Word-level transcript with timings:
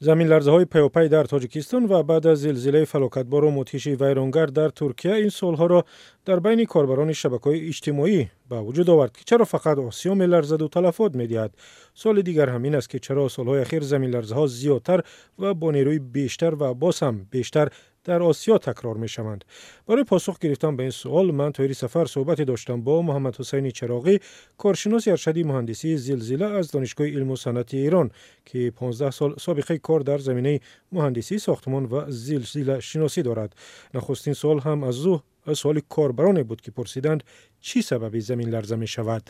заминларзаҳои 0.00 0.66
паёпай 0.66 1.08
дар 1.08 1.26
тоҷикистон 1.26 1.86
ва 1.86 2.02
баъд 2.02 2.26
аз 2.26 2.38
зилзилаи 2.38 2.84
фалокатбору 2.84 3.50
мудҳиши 3.50 3.96
вайронгар 3.96 4.50
дар 4.50 4.70
туркия 4.70 5.16
ин 5.24 5.30
суолҳоро 5.30 5.80
дар 6.26 6.40
байни 6.40 6.66
корбарони 6.66 7.14
шабакаҳои 7.14 7.64
иҷтимоӣ 7.70 8.28
ба 8.50 8.58
вуҷуд 8.66 8.88
овард 8.94 9.12
ки 9.16 9.24
чаро 9.24 9.44
фақат 9.54 9.76
осиё 9.88 10.14
меларзаду 10.14 10.68
талафот 10.68 11.12
медиҳад. 11.20 11.52
Соли 11.94 12.22
дигар 12.22 12.48
ҳамин 12.54 12.74
аст 12.76 12.88
ки 12.92 12.98
чаро 13.06 13.28
солҳои 13.36 13.62
ахир 13.64 13.82
заминларзаҳо 13.92 14.46
зиёдтар 14.60 15.00
ва 15.40 15.50
бо 15.54 15.68
нерӯи 15.76 15.98
бештар 15.98 16.52
ва 16.60 16.68
боз 16.74 16.96
ҳам 17.04 17.16
бештар 17.32 17.66
در 18.06 18.22
آسیا 18.22 18.58
تکرار 18.58 18.96
می 18.96 19.08
شوند. 19.08 19.44
برای 19.88 20.04
پاسخ 20.04 20.38
گرفتن 20.38 20.76
به 20.76 20.82
این 20.82 20.90
سوال 20.90 21.30
من 21.30 21.52
توی 21.52 21.74
سفر 21.74 22.04
صحبت 22.04 22.42
داشتم 22.42 22.80
با 22.80 23.02
محمد 23.02 23.36
حسین 23.36 23.70
چراغی 23.70 24.18
کارشناس 24.58 25.08
ارشدی 25.08 25.42
مهندسی 25.42 25.96
زلزله 25.96 26.46
از 26.46 26.70
دانشگاه 26.70 27.06
علم 27.06 27.30
و 27.30 27.36
صنعت 27.36 27.74
ایران 27.74 28.10
که 28.44 28.72
15 28.80 29.10
سال 29.10 29.34
سابقه 29.34 29.78
کار 29.78 30.00
در 30.00 30.18
زمینه 30.18 30.60
مهندسی 30.92 31.38
ساختمان 31.38 31.84
و 31.84 32.04
زلزله 32.08 32.80
شناسی 32.80 33.22
دارد. 33.22 33.54
نخستین 33.94 34.34
سال 34.34 34.58
هم 34.58 34.84
از 34.84 35.06
او 35.06 35.20
سوال 35.52 35.80
کاربران 35.88 36.42
بود 36.42 36.60
که 36.60 36.70
پرسیدند 36.70 37.24
چی 37.60 37.82
سبب 37.82 38.18
زمین 38.18 38.48
لرزه 38.48 38.76
می 38.76 38.86
شود؟ 38.86 39.22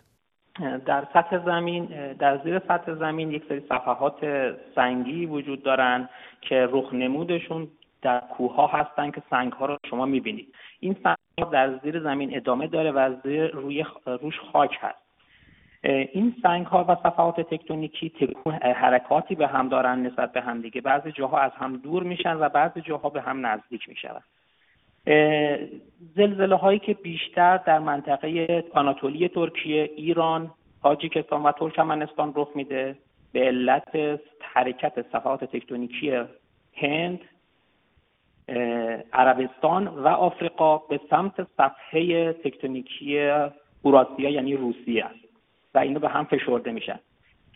در 0.87 1.07
سطح 1.15 1.45
زمین 1.45 2.13
در 2.13 2.41
زیر 2.45 2.59
سطح 2.59 2.95
زمین 2.95 3.31
یک 3.31 3.43
سری 3.49 3.61
صفحات 3.69 4.15
سنگی 4.75 5.27
وجود 5.27 5.63
دارند 5.63 6.09
که 6.41 6.69
رخ 6.73 6.95
نمودشون 6.95 7.69
در 8.07 8.21
کوه 8.21 8.55
ها 8.55 8.67
هستن 8.67 9.11
که 9.11 9.23
سنگ 9.31 9.53
ها 9.53 9.67
رو 9.67 9.77
شما 9.91 10.07
می‌بینید. 10.07 10.55
این 10.81 10.97
سنگ 11.03 11.17
ها 11.39 11.51
در 11.51 11.79
زیر 11.79 12.01
زمین 12.01 12.37
ادامه 12.37 12.67
داره 12.67 12.91
و 12.91 13.15
زیر 13.25 13.47
روی 13.47 13.85
روش 14.07 14.41
خاک 14.53 14.79
هست. 14.81 15.07
این 16.13 16.35
سنگ 16.43 16.67
ها 16.67 16.85
و 16.89 16.95
صفحات 16.95 17.41
تکتونیکی 17.41 18.11
تکون 18.11 18.55
حرکاتی 18.55 19.35
به 19.35 19.47
هم 19.47 19.69
دارن 19.69 20.07
نسبت 20.07 20.33
به 20.33 20.41
هم 20.41 20.61
دیگه. 20.61 20.81
بعضی 20.81 21.13
جاها 21.13 21.39
از 21.39 21.53
هم 21.53 21.77
دور 21.77 22.03
میشن 22.03 22.37
و 22.37 22.49
بعضی 22.49 22.81
جاها 22.81 23.09
به 23.09 23.21
هم 23.21 23.47
نزدیک 23.47 23.89
میشن. 23.89 24.09
زلزله 26.17 26.57
هایی 26.57 26.79
که 26.79 26.95
بیشتر 26.95 27.57
در 27.57 27.79
منطقه 27.79 28.65
آناتولی 28.75 29.29
ترکیه 29.29 29.91
ایران 29.97 30.51
تاجیکستان 30.83 31.43
و 31.43 31.53
ترکمنستان 31.53 32.33
رخ 32.37 32.49
میده. 32.55 32.97
به 33.33 33.41
علت 33.41 34.21
حرکت 34.41 35.03
صفحات 35.13 35.45
تکتونیکی 35.45 36.23
هند 36.75 37.21
عربستان 39.13 39.89
و 39.89 40.09
آفریقا 40.09 40.79
به 40.79 41.01
سمت 41.11 41.47
صفحه 41.57 42.33
تکتونیکی 42.33 43.31
اوراسیا 43.83 44.31
یعنی 44.31 44.57
روسیه 44.57 45.05
است. 45.05 45.15
و 45.75 45.79
اینو 45.79 46.01
به 46.01 46.09
هم 46.09 46.25
فشرده 46.25 46.73
میشن. 46.73 46.99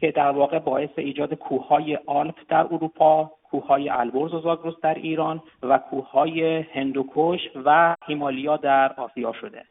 که 0.01 0.11
در 0.11 0.31
واقع 0.31 0.59
باعث 0.59 0.91
ایجاد 0.97 1.35
کوههای 1.35 1.99
آلپ 2.07 2.35
در 2.49 2.61
اروپا 2.61 3.31
کوههای 3.43 3.89
البرز 3.89 4.35
و 4.35 4.41
زاگرس 4.41 4.75
در 4.83 4.95
ایران 4.95 5.43
و 5.63 5.79
کوههای 5.79 6.61
هندوکش 6.61 7.41
و 7.65 7.97
هیمالیا 8.07 8.57
در 8.57 8.93
آسیا 8.93 9.33
شده. 9.33 9.65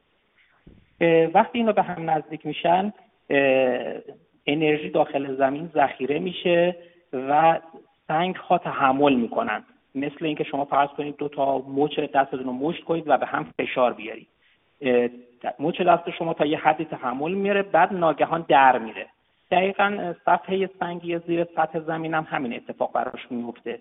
وقتی 1.34 1.58
اینا 1.60 1.72
به 1.72 1.82
هم 1.82 2.10
نزدیک 2.10 2.46
میشن 2.46 2.94
انرژی 4.48 4.90
داخل 4.90 5.36
زمین 5.36 5.70
ذخیره 5.74 6.20
میشه 6.20 6.76
و 7.14 7.60
سنگ 8.08 8.36
ها 8.36 8.58
تحمل 8.58 9.14
می‌کنن 9.14 9.64
مثل 9.96 10.26
اینکه 10.26 10.44
شما 10.44 10.66
فرض 10.66 10.90
کنید 10.90 11.18
دو 11.18 11.28
تا 11.28 11.58
مچ 11.58 12.00
دستتون 12.00 12.44
رو 12.44 12.52
مشت 12.54 12.84
کنید 12.84 13.04
و 13.08 13.18
به 13.18 13.26
هم 13.26 13.54
فشار 13.60 13.94
بیارید. 13.94 14.28
مچ 15.60 15.82
دست 15.82 16.10
شما 16.10 16.34
تا 16.34 16.46
یه 16.46 16.58
حدی 16.58 16.86
تحمل 16.86 17.32
میاره 17.32 17.62
بعد 17.62 17.94
ناگهان 17.94 18.46
در 18.48 18.78
میره. 18.78 19.08
دقیقا 19.52 20.14
صفحه 20.26 20.70
سنگی 20.80 21.20
زیر 21.20 21.44
سطح 21.56 21.80
زمین 21.80 22.14
هم 22.14 22.28
همین 22.30 22.54
اتفاق 22.54 22.94
براش 22.94 23.32
میفته 23.32 23.80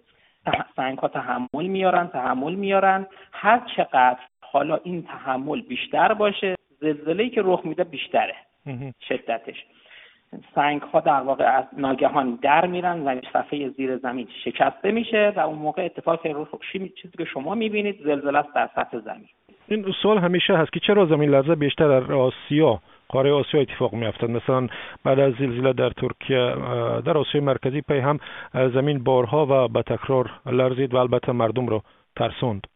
سنگ 0.76 0.98
ها 0.98 1.08
تحمل 1.08 1.66
میارن 1.66 2.06
تحمل 2.06 2.54
میارن 2.54 3.06
هر 3.32 3.62
چقدر 3.76 4.18
حالا 4.40 4.78
این 4.84 5.02
تحمل 5.02 5.60
بیشتر 5.60 6.14
باشه 6.14 6.54
زلزله 6.80 7.28
که 7.28 7.42
رخ 7.44 7.60
میده 7.64 7.84
بیشتره. 7.84 8.34
شدتش. 9.08 9.64
سنگ 10.54 10.82
ها 10.82 11.00
در 11.00 11.20
واقع 11.20 11.44
از 11.44 11.64
ناگهان 11.76 12.38
در 12.42 12.66
میرن 12.66 13.02
و 13.04 13.20
صفحه 13.32 13.68
زیر 13.68 13.96
زمین 13.96 14.28
شکسته 14.44 14.90
میشه 14.90 15.32
و 15.36 15.40
اون 15.40 15.58
موقع 15.58 15.84
اتفاق 15.84 16.20
چیزی 16.72 17.16
که 17.18 17.24
شما 17.24 17.54
می‌بینید 17.54 18.04
زلزله 18.04 18.38
است 18.38 18.54
در 18.54 18.68
سطح 18.74 18.98
زمین. 18.98 19.28
این 19.68 19.92
سوال 20.02 20.18
همیشه 20.18 20.56
هست 20.56 20.72
که 20.72 20.80
چرا 20.80 21.06
زمین 21.06 21.30
لرزه 21.30 21.54
بیشتر 21.54 22.00
در 22.00 22.12
آسیا 22.12 22.80
قاره 23.08 23.32
آسیا 23.32 23.60
اتفاق 23.60 23.92
میافتد؟ 23.92 24.30
مثلا 24.30 24.66
بعد 25.04 25.18
از 25.20 25.32
زلزله 25.38 25.72
در 25.72 25.90
ترکیه 25.90 26.54
در 27.04 27.18
آسیای 27.18 27.44
مرکزی 27.44 27.80
پی 27.80 27.98
هم 27.98 28.18
زمین 28.54 29.04
بارها 29.04 29.46
و 29.50 29.68
به 29.68 29.82
تکرار 29.82 30.30
لرزید 30.46 30.94
و 30.94 30.96
البته 30.96 31.32
مردم 31.32 31.66
رو 31.66 31.82
ترسوند. 32.16 32.66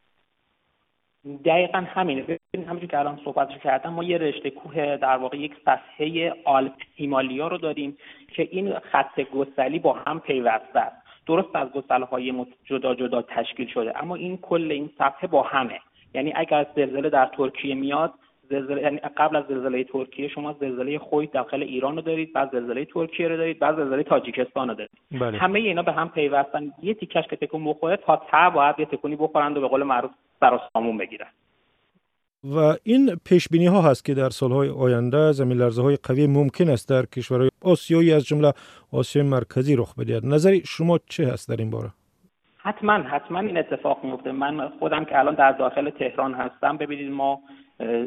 دقیقا 1.44 1.78
همینه. 1.78 2.22
ببینید 2.22 2.68
همونجور 2.68 2.90
که 2.90 2.98
الان 2.98 3.20
صحبتش 3.24 3.58
کردم 3.58 3.90
ما 3.92 4.04
یه 4.04 4.18
رشته 4.18 4.50
کوه 4.50 4.96
در 4.96 5.16
واقع 5.16 5.38
یک 5.38 5.52
صفحه 5.64 6.34
آلپ 6.44 6.72
هیمالیا 6.94 7.48
رو 7.48 7.58
داریم 7.58 7.96
که 8.28 8.48
این 8.50 8.78
خط 8.78 9.20
گسلی 9.20 9.78
با 9.78 9.92
هم 9.92 10.20
پیوسته 10.20 10.80
است. 10.80 10.96
درست 11.26 11.56
از 11.56 11.68
گسله 11.72 12.04
های 12.04 12.46
جدا 12.64 12.94
جدا 12.94 13.22
تشکیل 13.22 13.68
شده 13.68 14.02
اما 14.02 14.14
این 14.14 14.36
کل 14.36 14.70
این 14.70 14.90
صفحه 14.98 15.28
با 15.28 15.42
همه. 15.42 15.80
یعنی 16.14 16.32
اگر 16.36 16.66
زلزله 16.76 17.10
در 17.10 17.26
ترکیه 17.26 17.74
میاد 17.74 18.12
زلزله 18.50 18.82
یعنی 18.82 18.96
قبل 18.96 19.36
از 19.36 19.44
زلزله 19.48 19.84
ترکیه 19.84 20.28
شما 20.28 20.52
زلزله 20.52 20.98
خوی 20.98 21.26
داخل 21.26 21.62
ایران 21.62 21.96
رو 21.96 22.02
دارید 22.02 22.32
بعد 22.32 22.52
زلزله 22.52 22.84
ترکیه 22.84 23.28
رو 23.28 23.36
دارید 23.36 23.58
بعد 23.58 23.76
زلزله 23.76 24.02
تاجیکستان 24.02 24.68
رو 24.68 24.74
دارید. 24.74 24.90
بله. 25.12 25.38
همه 25.38 25.58
اینا 25.58 25.82
به 25.82 25.92
هم 25.92 26.08
پیوستن. 26.08 26.72
یه 26.82 26.94
تیکش 26.94 27.24
که 27.30 27.36
تکون 27.36 27.64
بخوره 27.64 27.96
تا 27.96 28.22
تا 28.30 28.50
باید 28.50 28.74
یه 28.78 28.84
تکونی 28.84 29.16
بخورند 29.16 29.56
و 29.56 29.60
به 29.60 29.68
قول 29.68 29.82
معروف 29.82 30.10
سر 30.42 30.60
سامون 30.72 30.98
بگیرن 30.98 31.26
و 32.44 32.76
این 32.82 33.16
پیش 33.24 33.48
بینی 33.48 33.66
ها 33.66 33.82
هست 33.82 34.04
که 34.04 34.14
در 34.14 34.30
سالهای 34.30 34.68
آینده 34.68 35.32
زمین 35.32 35.58
لرزه 35.58 35.82
های 35.82 35.96
قوی 35.96 36.26
ممکن 36.26 36.68
است 36.70 36.88
در 36.88 37.06
کشورهای 37.06 37.50
آسیایی 37.64 38.12
از 38.12 38.24
جمله 38.24 38.52
آسیای 38.92 39.26
مرکزی 39.26 39.76
رخ 39.76 39.94
بدهد. 39.94 40.26
نظر 40.26 40.58
شما 40.64 40.98
چه 40.98 41.26
هست 41.32 41.48
در 41.48 41.56
این 41.56 41.70
باره؟ 41.70 41.90
حتما 42.58 42.92
حتما 42.92 43.38
این 43.38 43.58
اتفاق 43.58 44.04
میفته 44.04 44.32
من 44.32 44.68
خودم 44.68 45.04
که 45.04 45.18
الان 45.18 45.34
در 45.34 45.52
داخل 45.52 45.90
تهران 45.90 46.34
هستم 46.34 46.76
ببینید 46.76 47.12
ما 47.12 47.40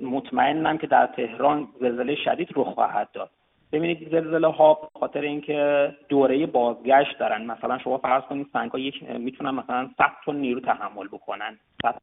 مطمئنم 0.02 0.78
که 0.78 0.88
در 0.88 1.10
تهران 1.16 1.68
زلزله 1.82 2.16
شدید 2.26 2.48
رخ 2.56 2.68
خواهد 2.68 3.10
داد. 3.14 3.30
ببینید 3.76 4.10
زلزله 4.12 4.48
ها 4.48 4.90
خاطر 5.00 5.22
اینکه 5.22 5.92
دوره 6.10 6.46
بازگشت 6.46 7.20
دارن. 7.20 7.46
مثلا 7.46 7.78
شما 7.78 7.98
فرض 7.98 8.24
کنید 8.24 8.48
سنگ 8.54 8.72
ها 8.72 8.80
یک 8.80 9.04
می‌تونن 9.04 9.50
مثلا 9.50 9.90
100 9.98 10.12
تن 10.26 10.36
نیرو 10.36 10.60
تحمل 10.60 11.08
بکنن. 11.08 11.60
100 11.82 12.02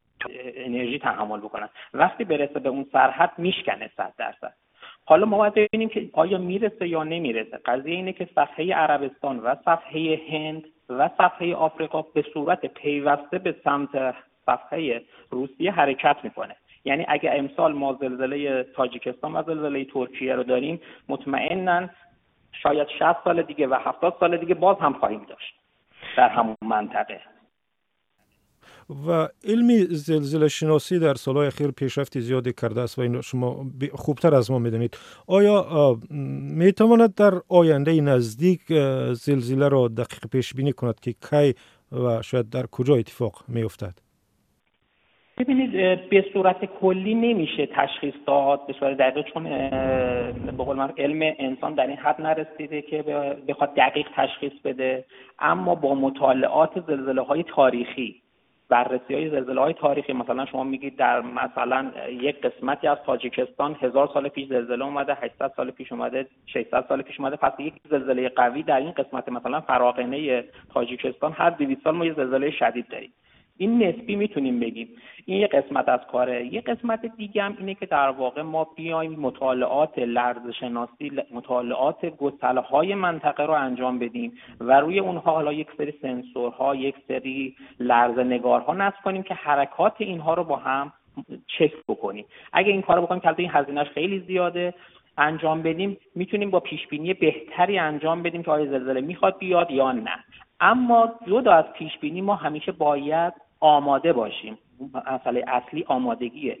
انرژی 0.55 0.99
تحمل 0.99 1.39
بکنن. 1.39 1.69
وقتی 1.93 2.23
برسه 2.23 2.59
به 2.59 2.69
اون 2.69 2.85
سرحد 2.91 3.31
میشکنه 3.37 3.91
100 3.97 4.13
درصد. 4.17 4.53
حالا 5.05 5.25
ما 5.25 5.37
باید 5.37 5.53
ببینیم 5.53 5.89
که 5.89 6.09
آیا 6.13 6.37
می‌رسه 6.37 6.87
یا 6.87 7.03
نمی‌رسه. 7.03 7.57
قضیه 7.65 7.95
اینه 7.95 8.13
که 8.13 8.29
صفحه 8.35 8.73
عربستان 8.73 9.39
و 9.39 9.55
صفحه 9.65 10.21
هند 10.29 10.63
و 10.89 11.09
صفحه 11.17 11.55
آفریقا 11.55 12.01
به 12.01 12.25
صورت 12.33 12.65
پیوسته 12.65 13.37
به 13.37 13.55
سمت 13.63 14.15
صفحه 14.45 15.01
روسیه 15.29 15.71
حرکت 15.71 16.17
می‌کنه. 16.23 16.55
یعنی 16.85 17.05
اگه 17.07 17.31
امسال 17.33 17.73
ما 17.73 17.97
زلزله 18.01 18.63
تاجیکستان 18.75 19.33
و 19.35 19.43
زلزله 19.43 19.85
ترکیه 19.85 20.35
رو 20.35 20.43
داریم 20.43 20.81
مطمئنا 21.09 21.89
شاید 22.51 22.87
60 22.99 23.23
سال 23.23 23.41
دیگه 23.41 23.67
و 23.67 23.77
70 23.79 24.15
سال 24.19 24.37
دیگه 24.37 24.55
باز 24.55 24.77
هم 24.81 24.93
خواهیم 24.93 25.25
داشت 25.29 25.55
در 26.17 26.29
همون 26.29 26.55
منطقه 26.61 27.21
و 29.07 29.27
علمی 29.43 29.85
زلزله 29.85 30.47
شناسی 30.47 30.99
در 30.99 31.13
سالهای 31.13 31.47
اخیر 31.47 31.71
پیشرفت 31.71 32.19
زیادی 32.19 32.53
کرده 32.53 32.81
است 32.81 32.99
و 32.99 33.01
این 33.01 33.21
شما 33.21 33.65
خوبتر 33.93 34.35
از 34.35 34.51
ما 34.51 34.59
می‌دانید 34.59 34.97
آیا 35.27 35.99
می 36.09 36.71
تواند 36.71 37.15
در 37.15 37.33
آینده 37.49 38.01
نزدیک 38.01 38.61
زلزله 39.13 39.67
را 39.67 39.87
دقیق 39.87 40.27
پیش 40.31 40.53
بینی 40.53 40.73
کند 40.73 40.99
که 40.99 41.13
کی 41.29 41.55
و 41.91 42.21
شاید 42.21 42.49
در 42.49 42.65
کجا 42.65 42.95
اتفاق 42.95 43.43
می 43.47 43.63
افتد؟ 43.63 44.02
ببینید 45.37 45.71
به 46.09 46.25
صورت 46.33 46.65
کلی 46.65 47.13
نمیشه 47.13 47.65
تشخیص 47.65 48.13
داد 48.27 48.67
به 48.67 48.73
صورت 48.73 48.97
دقیق 48.97 49.25
چون 49.33 49.43
به 50.57 50.63
قول 50.63 50.87
علم 50.97 51.35
انسان 51.39 51.73
در 51.73 51.87
این 51.87 51.97
حد 51.97 52.21
نرسیده 52.21 52.81
که 52.81 53.01
بخواد 53.47 53.75
دقیق 53.75 54.07
تشخیص 54.15 54.53
بده. 54.63 55.05
اما 55.39 55.75
با 55.75 55.95
مطالعات 55.95 56.87
زلزله 56.87 57.21
های 57.21 57.43
تاریخی 57.43 58.23
بررسی 58.69 59.13
های 59.13 59.29
زلزله 59.29 59.61
های 59.61 59.73
تاریخی 59.73 60.13
مثلا 60.13 60.45
شما 60.45 60.63
میگید 60.63 60.95
در 60.95 61.21
مثلا 61.21 61.91
یک 62.09 62.41
قسمتی 62.41 62.87
از 62.87 62.97
تاجیکستان 63.05 63.75
هزار 63.81 64.09
سال 64.13 64.27
پیش 64.27 64.47
زلزله 64.47 64.85
اومده 64.85 65.13
800 65.13 65.51
سال 65.55 65.71
پیش 65.71 65.91
اومده 65.91 66.27
600 66.45 66.85
سال 66.89 67.01
پیش 67.01 67.19
اومده 67.19 67.35
پس 67.35 67.59
یک 67.59 67.73
زلزله 67.89 68.29
قوی 68.29 68.63
در 68.63 68.77
این 68.77 68.91
قسمت 68.91 69.29
مثلا 69.29 69.61
فراقنه 69.61 70.43
تاجیکستان 70.73 71.31
هر 71.31 71.49
200 71.49 71.83
سال 71.83 71.95
ما 71.95 72.05
یه 72.05 72.13
زلزله 72.13 72.51
شدید 72.51 72.87
داریم. 72.87 73.13
این 73.57 73.83
نسبی 73.83 74.15
می‌تونیم 74.15 74.59
بگیم. 74.59 74.89
این 75.25 75.37
یه 75.41 75.47
قسمت 75.47 75.89
از 75.89 75.99
کاره. 76.11 76.53
یه 76.53 76.61
قسمت 76.61 77.05
دیگه 77.17 77.43
هم 77.43 77.55
اینه 77.59 77.75
که 77.75 77.85
در 77.85 78.09
واقع 78.09 78.41
ما 78.41 78.67
بیایم 78.75 79.11
مطالعات 79.11 79.99
لرز 79.99 80.49
شناسی 80.59 81.11
مطالعات 81.33 82.05
گسله 82.05 82.61
های 82.61 82.95
منطقه 82.95 83.43
رو 83.43 83.53
انجام 83.53 83.99
بدیم 83.99 84.33
و 84.59 84.79
روی 84.79 84.99
اونها 84.99 85.31
حالا 85.31 85.53
یک 85.53 85.67
سری 85.77 85.93
سنسورها 86.01 86.75
یک 86.75 86.95
سری 87.07 87.55
لرز 87.79 88.19
نگارها 88.19 88.73
نصب 88.73 89.01
کنیم 89.03 89.23
که 89.23 89.33
حرکات 89.33 89.93
اینها 89.97 90.33
رو 90.33 90.43
با 90.43 90.55
هم 90.55 90.93
چک 91.47 91.73
بکنیم. 91.87 92.25
اگه 92.53 92.71
این 92.71 92.81
کار 92.81 93.01
بکنیم 93.01 93.21
که 93.21 93.35
این 93.37 93.49
هزینهش 93.53 93.87
خیلی 93.87 94.19
زیاده 94.19 94.73
انجام 95.17 95.61
بدیم 95.61 95.97
می‌تونیم 96.15 96.51
با 96.51 96.59
پیش 96.59 96.87
بینی 96.87 97.13
بهتری 97.13 97.79
انجام 97.79 98.23
بدیم 98.23 98.43
که 98.43 98.51
آیا 98.51 98.65
زلزله 98.65 99.01
می‌خواد 99.01 99.37
بیاد 99.37 99.71
یا 99.71 99.91
نه. 99.91 100.23
اما 100.59 101.13
جدا 101.27 101.53
از 101.53 101.65
پیش 101.73 101.97
بینی 101.97 102.21
ما 102.21 102.35
همیشه 102.35 102.71
باید 102.71 103.33
آماده 103.63 104.13
باشیم. 104.13 104.57
مسئله 105.11 105.43
اصلی 105.47 105.83
آمادگیه. 105.87 106.57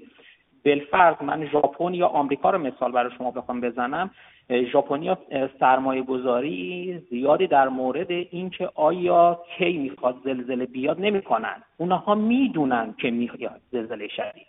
بالفرض 0.65 1.15
من 1.21 1.45
ژاپن 1.45 1.93
یا 1.93 2.07
آمریکا 2.07 2.49
رو 2.49 2.57
مثال 2.57 2.91
برای 2.91 3.11
شما 3.17 3.31
بخوام 3.31 3.61
بزنم. 3.61 4.11
ژاپنیا 4.71 5.17
سرمایه 5.59 6.01
گذاری 6.01 6.99
زیادی 7.09 7.47
در 7.47 7.67
مورد 7.69 8.11
اینکه 8.11 8.69
آیا 8.75 9.39
کی 9.57 9.77
می‌خواد 9.77 10.15
زلزله 10.23 10.65
بیاد 10.65 11.01
نمی‌کنن. 11.01 11.63
اونها 11.77 12.15
می‌دونن 12.15 12.93
که 12.97 13.11
میاد 13.11 13.61
زلزله 13.71 14.07
شدید. 14.07 14.47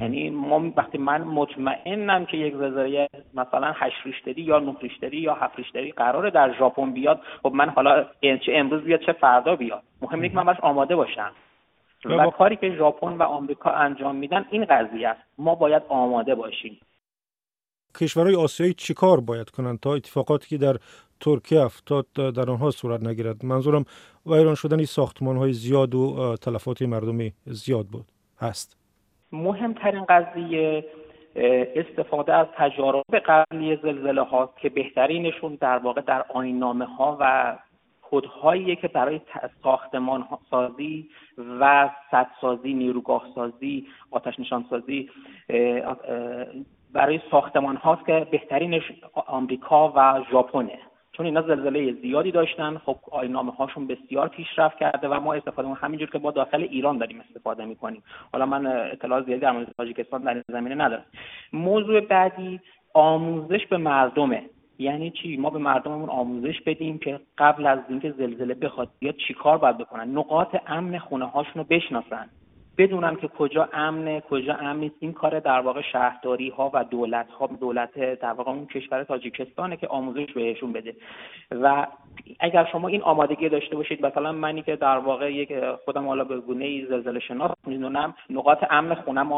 یعنی 0.00 0.30
ما 0.30 0.72
وقتی 0.76 0.98
من 0.98 1.22
مطمئنم 1.22 2.26
که 2.26 2.36
یک 2.36 2.54
زلزله 2.54 3.08
مثلا 3.34 3.72
8 3.76 3.96
ریشتری 4.04 4.42
یا 4.42 4.58
9 4.58 4.74
ریشتری 4.80 5.16
یا 5.16 5.34
7 5.34 5.58
ریشتری 5.58 5.92
قراره 5.92 6.30
در 6.30 6.52
ژاپن 6.58 6.90
بیاد 6.90 7.20
خب 7.42 7.52
من 7.54 7.68
حالا 7.68 8.04
چه 8.22 8.52
امروز 8.54 8.82
بیاد 8.82 9.00
چه 9.00 9.12
فردا 9.12 9.56
بیاد. 9.56 9.82
مهم 10.02 10.14
اینه 10.14 10.28
که 10.28 10.36
من 10.36 10.44
باش 10.44 10.60
آماده 10.60 10.96
باشم. 10.96 11.32
و 12.04 12.30
کاری 12.30 12.56
که 12.56 12.74
ژاپن 12.78 13.12
و 13.12 13.22
آمریکا 13.22 13.70
انجام 13.70 14.16
میدن 14.16 14.44
این 14.50 14.64
قضیه 14.64 15.08
است. 15.08 15.20
ما 15.38 15.54
باید 15.54 15.82
آماده 15.88 16.34
باشیم. 16.34 16.80
کشورهای 18.00 18.34
آسیایی 18.36 18.74
چیکار 18.74 19.20
باید 19.20 19.50
کنند 19.50 19.80
تا 19.80 19.94
اتفاقاتی 19.94 20.48
که 20.48 20.58
در 20.58 20.76
ترکیه 21.20 21.60
افتاد 21.60 22.06
در 22.12 22.50
آنها 22.50 22.70
صورت 22.70 23.02
نگیرد؟ 23.02 23.44
منظورم 23.44 23.84
ویران 24.26 24.54
شدن 24.54 24.84
ساختمان 24.84 25.36
های 25.36 25.52
زیاد 25.52 25.94
و 25.94 26.36
تلفات 26.36 26.82
مردمی 26.82 27.32
زیاد 27.46 27.86
بود. 27.86 28.04
هست. 28.40 28.76
مهمترین 29.32 30.04
قضیه 30.04 30.84
استفاده 31.76 32.34
از 32.34 32.46
تجارب 32.56 33.04
قبلی 33.26 33.76
زلزله 33.76 34.22
ها 34.22 34.54
که 34.62 34.68
بهترینشون 34.68 35.58
در 35.60 35.78
واقع 35.78 36.00
در 36.00 36.24
آینامه 36.34 36.84
ها 36.84 37.16
و 37.20 37.56
کدهایی 38.10 38.76
که 38.76 38.88
برای 38.88 39.20
ساختمان 39.62 40.24
سازی 40.50 41.08
و 41.60 41.90
سدسازی 42.10 42.74
نیروگاه 42.74 43.26
سازی 43.34 43.86
آتش 44.10 44.40
نشان 44.40 44.64
سازی 44.70 45.10
برای 46.92 47.20
ساختمان 47.30 47.76
هاست 47.76 48.06
که 48.06 48.26
بهترینش 48.30 48.82
آمریکا 49.26 49.92
و 49.96 50.24
ژاپنه. 50.30 50.78
چون 51.12 51.26
اینا 51.26 51.42
زلزله 51.42 51.92
زیادی 51.92 52.30
داشتن 52.30 52.78
خب 52.78 52.96
آینامه 53.10 53.52
هاشون 53.52 53.86
بسیار 53.86 54.28
پیشرفت 54.28 54.78
کرده 54.78 55.08
و 55.08 55.20
ما 55.20 55.34
استفاده 55.34 55.68
همینجور 55.68 56.10
که 56.10 56.18
با 56.18 56.30
داخل 56.30 56.62
ایران 56.62 56.98
داریم 56.98 57.20
استفاده 57.20 57.64
می‌کنیم. 57.64 58.02
حالا 58.32 58.46
من 58.46 58.66
اطلاع 58.66 59.22
زیادی 59.22 59.40
در 59.40 59.50
مورد 59.50 59.72
تاجیکستان 59.76 60.22
در 60.22 60.34
این 60.34 60.44
زمینه 60.48 60.74
ندارم. 60.74 61.04
موضوع 61.52 62.00
بعدی 62.00 62.60
آموزش 62.94 63.66
به 63.66 63.76
مردمه. 63.76 64.42
یعنی 64.80 65.10
چی؟ 65.10 65.36
ما 65.36 65.50
به 65.50 65.58
مردممون 65.58 66.08
آموزش 66.08 66.60
بدیم 66.60 66.98
که 66.98 67.20
قبل 67.38 67.66
از 67.66 67.78
اینکه 67.88 68.10
زلزله 68.10 68.54
بخواد 68.54 68.88
بیاد 68.98 69.16
چیکار 69.16 69.58
باید 69.58 69.78
بکنن؟ 69.78 70.18
نقاط 70.18 70.56
امن 70.66 70.98
خونه 70.98 71.26
هاشون 71.26 71.54
رو 71.54 71.64
بشناسن. 71.64 72.26
بدونن 72.78 73.16
که 73.16 73.28
کجا 73.28 73.68
امنه 73.72 74.20
کجا 74.20 74.54
امن 74.54 74.90
این 75.00 75.12
کار 75.12 75.40
در 75.40 75.60
واقع 75.60 75.82
شهرداری 75.92 76.48
ها 76.48 76.70
و 76.74 76.84
دولت 76.84 77.30
ها 77.30 77.46
دولت 77.46 78.20
در 78.20 78.32
واقع 78.32 78.50
اون 78.50 78.66
کشور 78.66 79.04
تاجیکستانه 79.04 79.76
که 79.76 79.88
آموزش 79.88 80.32
بهشون 80.32 80.72
بده. 80.72 80.94
و 81.50 81.86
اگر 82.40 82.68
شما 82.72 82.88
این 82.88 83.02
آمادگی 83.02 83.48
داشته 83.48 83.76
باشید 83.76 84.06
مثلا 84.06 84.32
منی 84.32 84.62
که 84.62 84.76
در 84.76 84.98
واقع 84.98 85.32
یک 85.32 85.52
خودم 85.84 86.06
حالا 86.06 86.24
به 86.24 86.40
گونه 86.40 86.86
زلزله 86.86 87.20
شناس 87.20 87.50
می‌دونم 87.66 88.14
نقاط 88.30 88.58
امن 88.70 88.94
خونم 88.94 89.32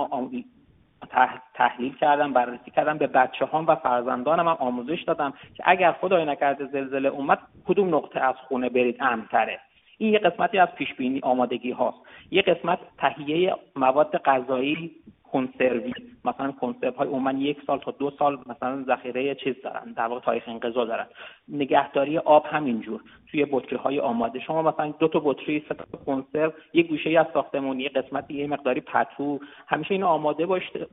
تحلیل 1.55 1.97
کردم 1.97 2.33
بررسی 2.33 2.71
کردم 2.71 2.99
به 2.99 3.07
بچه 3.07 3.47
هم 3.47 3.67
و 3.67 3.75
فرزندانم 3.75 4.49
هم 4.49 4.57
آموزش 4.61 5.03
دادم 5.03 5.33
که 5.55 5.63
اگر 5.67 5.93
خدای 5.93 6.25
نکرده 6.25 6.67
زلزله 6.67 7.09
اومد 7.09 7.39
کدوم 7.67 7.95
نقطه 7.95 8.21
از 8.21 8.35
خونه 8.49 8.69
برید؟ 8.69 8.97
امنتره. 9.01 9.61
این 9.99 10.13
یه 10.13 10.19
قسمتی 10.19 10.59
از 10.59 10.69
پیش 10.69 10.95
بینی 10.95 11.21
آمادگی 11.23 11.71
هاست. 11.71 11.99
یه 12.31 12.43
قسمت 12.43 12.79
تهیه 12.99 13.57
مواد 13.77 14.17
غذایی 14.25 14.91
کنسروی 15.33 15.93
مثلا 16.25 16.53
کنسرو 16.53 16.93
های 16.93 17.09
عموما 17.09 17.33
یک 17.33 17.59
سال 17.67 17.79
تا 17.79 17.91
دو 17.91 18.11
سال 18.19 18.39
مثلا 18.47 18.85
ذخیره 18.87 19.35
چیز 19.35 19.55
دارن 19.65 19.93
در 19.93 20.07
واقع 20.07 20.21
تاریخ 20.21 20.43
انقضا 20.47 20.85
دارن. 20.85 21.07
نگهداری 21.49 22.19
آب 22.19 22.47
همینجور. 22.47 23.01
توی 23.31 23.45
بطری 23.45 23.77
های 23.77 24.01
آماده. 24.01 24.41
شما 24.41 24.63
مثلا 24.63 24.95
دو 24.99 25.09
تا 25.09 25.21
بطری 25.25 25.65
سه 25.69 25.75
تا 25.75 25.99
کنسرو 26.07 26.53
یک 26.73 26.89
گوشه 26.89 27.11
ای 27.11 27.17
از 27.17 27.27
ساختمونی 27.35 27.89
قسمتی 27.89 28.35
یه 28.35 28.47
مقداری 28.47 28.81
پتو 28.81 29.39
همیشه 29.67 29.93
اینو 29.93 30.07
آماده 30.07 30.47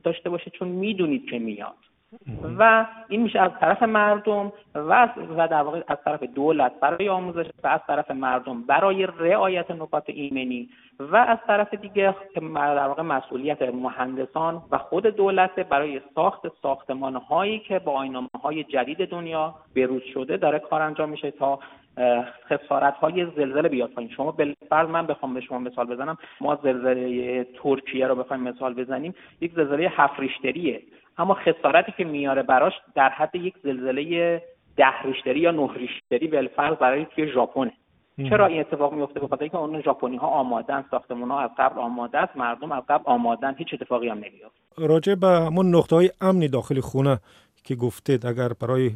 داشته 0.04 0.30
باشه 0.30 0.50
چون 0.50 0.68
می‌دونید 0.68 1.30
که 1.30 1.38
میاد. 1.38 1.89
و 2.58 2.86
این 3.08 3.22
میشه 3.22 3.40
از 3.40 3.50
طرف 3.60 3.82
مردم 3.82 4.52
و 4.74 5.08
و 5.36 5.48
در 5.48 5.62
واقع 5.62 5.82
از 5.88 5.98
طرف 6.04 6.22
دولت 6.22 6.72
برای 6.80 7.08
آموزش 7.08 7.46
و 7.64 7.66
از 7.66 7.80
طرف 7.86 8.10
مردم 8.10 8.62
برای 8.62 9.06
رعایت 9.06 9.70
نکات 9.70 10.04
ایمنی 10.06 10.68
و 10.98 11.16
از 11.16 11.38
طرف 11.46 11.74
دیگه 11.74 12.14
در 12.54 12.88
واقع 12.88 13.02
مسئولیت 13.02 13.62
مهندسان 13.62 14.62
و 14.70 14.78
خود 14.78 15.06
دولت 15.06 15.60
برای 15.60 16.00
ساخت 16.14 16.40
ساختمان 16.62 17.16
هایی 17.16 17.58
که 17.58 17.78
با 17.78 17.92
آینامه 17.92 18.28
های 18.42 18.64
جدید 18.64 19.08
دنیا 19.08 19.54
بروز 19.76 20.02
شده 20.14 20.36
داره 20.36 20.58
کار 20.58 20.82
انجام 20.82 21.08
میشه 21.08 21.30
تا 21.30 21.58
خسارت 22.48 22.94
های 22.94 23.26
زلزله 23.36 23.68
بیاد 23.68 23.90
پایین. 23.90 24.10
شما 24.10 24.32
بالفرض 24.32 24.88
من 24.88 25.06
بخوام 25.06 25.34
به 25.34 25.40
شما 25.40 25.58
مثال 25.58 25.86
بزنم. 25.86 26.18
ما 26.40 26.58
زلزله 26.62 27.44
ترکیه 27.62 28.06
رو 28.06 28.14
بخوایم 28.14 28.42
مثال 28.42 28.74
بزنیم. 28.74 29.14
یک 29.40 29.52
زلزله 29.52 29.92
هفت 29.96 30.20
اما 31.20 31.34
خسارتی 31.34 31.92
که 31.96 32.04
میاره 32.04 32.42
براش 32.42 32.72
در 32.94 33.08
حد 33.08 33.34
یک 33.34 33.54
زلزله 33.64 34.42
ده 34.76 35.02
ریشتری 35.04 35.40
یا 35.40 35.50
نه 35.50 35.68
ریشتری 35.74 36.28
بالفرض 36.28 36.76
برای 36.76 37.06
توی 37.14 37.32
ژاپنه. 37.32 37.72
چرا 38.28 38.46
این 38.46 38.60
اتفاق 38.60 38.94
میفته؟ 38.94 39.20
به 39.20 39.28
خاطر 39.28 39.42
اینکه 39.42 39.56
اون 39.56 39.82
ژاپنی 39.82 40.16
ها 40.16 40.26
آمادن 40.26 40.84
ساختمان 40.90 41.30
ها 41.30 41.40
از 41.40 41.50
قبل 41.58 41.80
آماده 41.80 42.18
است 42.18 42.36
مردم 42.36 42.72
از 42.72 42.82
قبل 42.88 43.04
آمادن 43.06 43.54
هیچ 43.58 43.68
اتفاقی 43.72 44.08
هم 44.08 44.16
نمیفته 44.16 44.60
راجع 44.78 45.14
به 45.14 45.26
همون 45.26 45.74
نقطه 45.74 45.96
های 45.96 46.10
امنی 46.20 46.48
داخل 46.48 46.80
خونه 46.80 47.18
که 47.64 47.74
گفتید 47.74 48.26
اگر 48.26 48.48
برای 48.60 48.90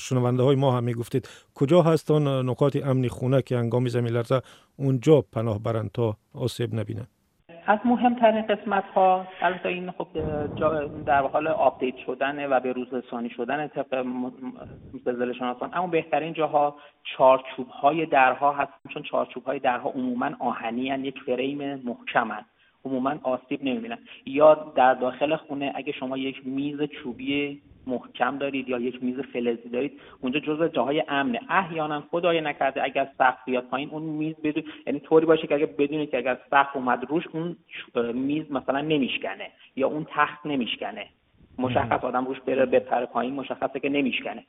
شنونده 0.00 0.42
های 0.42 0.56
ما 0.56 0.76
هم 0.76 0.92
گفتید 0.92 1.28
کجا 1.54 1.82
هستن 1.82 2.42
نقاط 2.42 2.76
امنی 2.76 3.08
خونه 3.08 3.42
که 3.42 3.56
انگامی 3.56 3.90
زمین 3.90 4.12
لرزه 4.12 4.40
اونجا 4.76 5.24
پناه 5.32 5.58
برند 5.58 5.90
تا 5.92 6.16
آسیب 6.34 6.74
نبینند 6.74 7.08
از 7.66 7.78
مهمترین 7.84 8.42
قسمت 8.42 8.84
ها 8.84 9.26
البته 9.42 9.68
این 9.68 9.90
خب 9.90 10.06
در 11.06 11.22
حال 11.22 11.46
update 11.46 11.94
شدن 12.06 12.52
و 12.52 12.60
به 12.60 12.72
روز 12.72 12.94
رسانی 12.94 13.30
شدن 13.30 13.68
طبق 13.68 14.06
زلزله 15.04 15.32
شناسان 15.32 15.70
اما 15.72 15.86
بهترین 15.86 16.32
جاها 16.32 16.76
چارچوب 17.04 17.68
های 17.68 18.06
درها 18.06 18.52
هست 18.52 18.72
چون 18.88 19.02
چارچوب 19.02 19.44
های 19.44 19.58
درها 19.58 19.90
عموما 19.90 20.30
آهنی 20.38 20.90
هن. 20.90 21.04
یک 21.04 21.18
فریم 21.26 21.82
محکمن 21.84 22.44
عموما 22.84 23.14
آسیب 23.22 23.64
نمی‌بینن 23.64 23.98
یا 24.26 24.54
در 24.54 24.94
داخل 24.94 25.36
خونه 25.36 25.72
اگه 25.74 25.92
شما 25.92 26.18
یک 26.18 26.46
میز 26.46 26.82
چوبی 26.82 27.62
محکم 27.86 28.38
دارید 28.38 28.68
یا 28.68 28.78
یک 28.78 29.04
میز 29.04 29.20
فلزی 29.20 29.68
دارید 29.68 30.00
اونجا 30.20 30.40
جزء 30.40 30.68
جاهای 30.68 31.04
امنه. 31.08 31.40
احیانا 31.48 32.02
خدای 32.10 32.40
نکرده 32.40 32.84
اگر 32.84 33.08
سقف 33.18 33.44
بیاد 33.44 33.64
پایین 33.64 33.90
اون 33.90 34.02
میز 34.02 34.34
بدون 34.44 34.64
یعنی 34.86 35.00
طوری 35.00 35.26
باشه 35.26 35.46
که 35.46 35.54
اگر 35.54 35.66
بدونید 35.66 36.10
که 36.10 36.18
اگر 36.18 36.38
سقف 36.50 36.76
اومد 36.76 37.06
روش 37.08 37.24
اون 37.32 37.56
میز 38.14 38.52
مثلا 38.52 38.80
نمیشکنه 38.80 39.50
یا 39.76 39.88
اون 39.88 40.06
تخت 40.10 40.46
نمیشکنه. 40.46 41.06
مشخص 41.58 42.04
آدم 42.04 42.26
روش 42.26 42.40
بره 42.40 42.66
بپره 42.66 43.06
پایین 43.06 43.34
مشخصه 43.34 43.80
که 43.80 43.88
نمیشکنه. 43.88 44.44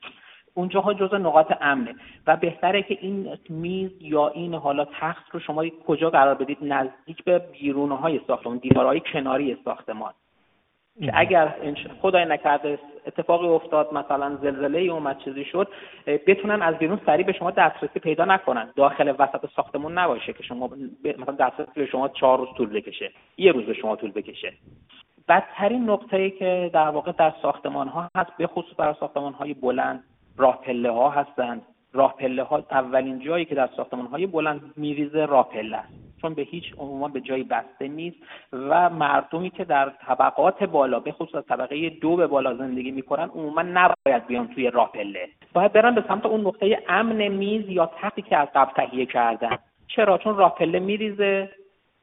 اونجاها 0.53 0.93
جزء 0.93 1.17
نقاط 1.17 1.53
امنه. 1.61 1.95
و 2.27 2.37
بهتره 2.37 2.83
که 2.83 2.97
این 3.01 3.37
میز 3.49 3.91
یا 3.99 4.27
این 4.27 4.53
حالا 4.53 4.85
تخت 4.85 5.31
رو 5.31 5.39
شما 5.39 5.69
کجا 5.69 6.09
قرار 6.09 6.35
بدید؟ 6.35 6.57
نزدیک 6.61 7.23
به 7.23 7.39
بیرونه 7.39 7.97
های 7.97 8.21
ساختمان 8.27 8.57
دیوارهای 8.57 9.01
کناری 9.13 9.57
ساختمان. 9.65 10.13
که 10.99 11.11
اگر 11.13 11.55
خدای 12.01 12.25
نکرده 12.25 12.79
اتفاقی 13.07 13.47
افتاد 13.47 13.93
مثلا 13.93 14.35
زلزله 14.41 14.79
ای 14.79 14.89
اومد 14.89 15.17
چیزی 15.17 15.45
شد 15.45 15.67
بتونن 16.07 16.61
از 16.61 16.75
بیرون 16.75 16.99
سریع 17.05 17.25
به 17.25 17.33
شما 17.33 17.51
دسترسی 17.51 17.99
پیدا 17.99 18.25
نکنن. 18.25 18.69
داخل 18.75 19.13
وسط 19.19 19.45
ساختمون 19.55 19.97
نباشه 19.97 20.33
که 20.33 20.43
شما 20.43 20.69
مثلا 21.19 21.35
دسترسی 21.35 21.71
به 21.75 21.85
شما 21.85 22.07
چهار 22.07 22.37
روز 22.37 22.47
طول 22.57 22.69
بکشه. 22.69 23.11
یه 23.37 23.51
روز 23.51 23.65
به 23.65 23.73
شما 23.73 23.95
طول 23.95 24.11
بکشه. 24.11 24.53
بدترین 25.27 25.89
نقطه 25.89 26.17
ای 26.17 26.31
که 26.31 26.69
در 26.73 26.89
واقع 26.89 27.11
در 27.11 27.33
ساختمان 27.41 27.87
ها 27.87 28.09
هست 28.15 28.31
به 28.37 28.47
خصوص 28.47 28.73
برای 28.77 28.95
ساختمان 28.99 29.33
های 29.33 29.53
بلند 29.53 30.03
راه 30.37 30.61
پله 30.61 30.91
ها 30.91 31.09
هستند. 31.09 31.61
راه 31.93 32.15
پله 32.17 32.43
ها 32.43 32.63
اولین 32.71 33.19
جایی 33.19 33.45
که 33.45 33.55
در 33.55 33.69
ساختمان 33.77 34.05
های 34.05 34.25
بلند 34.27 34.73
میریزه 34.77 35.25
راه 35.25 35.49
پله 35.49 35.77
است. 35.77 35.93
چون 36.21 36.33
به 36.33 36.41
هیچ 36.41 36.63
عنوان 36.77 37.11
به 37.11 37.21
جایی 37.21 37.43
بسته 37.43 37.87
نیست 37.87 38.17
و 38.53 38.89
مردمی 38.89 39.49
که 39.49 39.65
در 39.65 39.89
طبقات 39.89 40.63
بالا 40.63 40.99
به 40.99 41.11
خصوص 41.11 41.45
طبقه 41.45 41.89
دو 41.89 42.15
به 42.15 42.27
بالا 42.27 42.55
زندگی 42.55 42.91
می‌کنن 42.91 43.29
عموما 43.29 43.61
نباید 43.61 44.27
بیان 44.27 44.47
توی 44.47 44.71
راپله 44.71 45.29
باید 45.53 45.73
برن 45.73 45.95
به 45.95 46.03
سمت 46.07 46.25
اون 46.25 46.41
نقطه 46.41 46.83
امن 46.87 47.27
میز 47.27 47.69
یا 47.69 47.91
تختی 48.01 48.21
که 48.21 48.37
از 48.37 48.47
قبل 48.55 48.71
تهیه 48.73 49.05
کردن. 49.05 49.57
چرا؟ 49.87 50.17
چون 50.17 50.37
راپله 50.37 50.79
میریزه. 50.79 51.49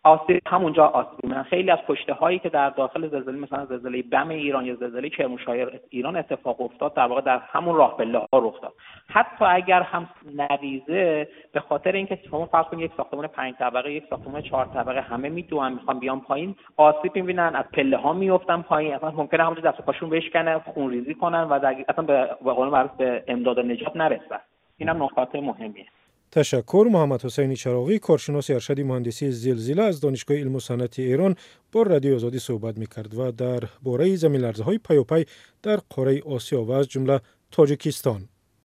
آسیب 0.05 0.41
همونجا 0.47 0.87
آسیب 0.87 1.27
من 1.27 1.43
خیلی 1.43 1.71
از 1.71 1.79
پشته 1.87 2.13
هایی 2.13 2.39
که 2.39 2.49
در 2.49 2.71
داخل 2.71 3.09
زلزله 3.09 3.39
مثلا 3.39 3.67
زلزله 3.67 4.03
بم 4.03 4.29
ایران 4.29 4.67
یا 4.67 4.75
زلزله 4.75 5.09
کرمانشاه 5.09 5.57
ایران 5.91 6.17
اتفاق 6.17 6.61
افتاد 6.61 6.95
در 6.95 7.07
واقع 7.07 7.21
در 7.21 7.39
همون 7.39 7.77
راه 7.77 7.97
پله 7.97 8.19
ها 8.19 8.27
رخ 8.33 8.61
داد. 8.61 8.73
حتی 9.09 9.45
اگر 9.45 9.83
هم 9.83 10.09
نریزه 10.35 11.29
به 11.53 11.61
خاطر 11.61 11.93
اینکه 11.93 12.19
شما 12.31 12.47
فرض 12.47 12.67
کنید 12.67 12.85
یک 12.85 12.93
ساختمان 12.97 13.27
پنج 13.27 13.55
طبقه 13.55 13.93
یک 13.93 14.05
ساختمان 14.11 14.43
چهار 14.43 14.67
طبقه 14.67 15.01
همه 15.01 15.29
می‌دونن 15.29 15.73
می‌خوان 15.73 15.99
بیان 15.99 16.21
پایین 16.21 16.57
آسیب 16.77 17.17
می‌بینن 17.17 17.53
از 17.55 17.65
پله 17.73 17.97
ها 17.97 18.13
میافتن 18.13 18.63
پایین. 18.63 18.95
اصلا 18.95 19.11
ممکنه 19.11 19.45
همونجا 19.45 19.71
دست 19.71 19.81
پاشون 19.81 20.11
بشکنه 20.11 20.59
خونریزی 20.59 21.15
کنن 21.15 21.43
و 21.43 21.59
در 21.59 21.77
اصلا 21.89 22.05
به 22.05 22.53
قول 22.53 22.69
معروف 22.69 22.91
به 22.91 23.25
امداد 23.29 23.59
نجات 23.59 23.97
نرسن. 23.97 24.41
اینم 24.79 25.03
نکات 25.03 25.35
مهمیه. 25.35 25.87
ташаккур 26.35 26.87
муҳаммадҳусайни 26.95 27.57
чароғӣ 27.63 27.97
коршиноси 28.09 28.57
аршади 28.59 28.89
муҳандисии 28.89 29.35
зилзила 29.43 29.85
аз 29.91 29.97
донишгоҳи 30.05 30.43
илму 30.45 30.61
санъати 30.69 31.03
эрон 31.13 31.33
бо 31.73 31.79
радиои 31.93 32.17
озодӣ 32.19 32.41
суҳбат 32.47 32.75
мекард 32.83 33.13
ва 33.19 33.29
дар 33.43 33.63
бораи 33.87 34.21
заминларзаҳои 34.25 34.83
паёпай 34.89 35.23
дар 35.67 35.79
қораи 35.95 36.21
осиё 36.37 36.61
ва 36.69 36.75
аз 36.81 36.87
ҷумла 36.93 37.17
тоҷикистон. 37.55 38.21